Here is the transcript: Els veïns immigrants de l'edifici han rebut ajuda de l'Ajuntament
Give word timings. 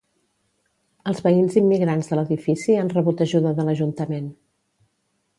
Els 1.09 1.19
veïns 1.25 1.57
immigrants 1.59 2.09
de 2.13 2.17
l'edifici 2.19 2.77
han 2.83 2.89
rebut 2.95 3.21
ajuda 3.27 3.51
de 3.59 3.67
l'Ajuntament 3.67 4.33